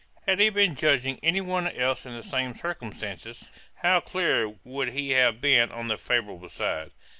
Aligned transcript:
Had 0.25 0.39
he 0.39 0.49
been 0.49 0.73
judging 0.73 1.17
of 1.17 1.19
any 1.21 1.41
one 1.41 1.67
else 1.67 2.07
in 2.07 2.15
the 2.15 2.23
same 2.23 2.55
circumstances, 2.55 3.51
how 3.83 3.99
clear 3.99 4.55
would 4.63 4.93
he 4.93 5.11
have 5.11 5.39
been 5.39 5.71
on 5.71 5.89
the 5.89 5.95
favourable 5.99 6.49
side. 6.49 6.89